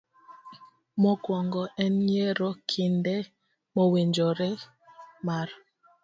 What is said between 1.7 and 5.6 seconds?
en yiero kinde mowinjore mar